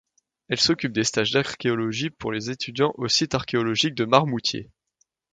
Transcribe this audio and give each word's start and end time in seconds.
Elle 0.47 0.59
s’occupe 0.59 0.93
des 0.93 1.03
stages 1.03 1.29
d’archéologie 1.29 2.09
pour 2.09 2.31
les 2.31 2.49
étudiants 2.49 2.91
au 2.97 3.07
site 3.07 3.35
archéologique 3.35 3.93
de 3.93 4.05
Marmoutier. 4.05 4.71